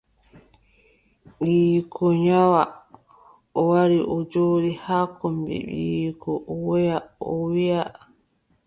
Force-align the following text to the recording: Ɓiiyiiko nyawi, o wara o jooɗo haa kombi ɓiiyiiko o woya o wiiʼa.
Ɓiiyiiko 1.39 2.03
nyawi, 2.23 2.61
o 3.59 3.61
wara 3.69 3.99
o 4.15 4.17
jooɗo 4.31 4.57
haa 4.83 5.05
kombi 5.19 5.55
ɓiiyiiko 5.67 6.31
o 6.51 6.53
woya 6.65 6.95
o 7.29 7.31
wiiʼa. 7.51 7.85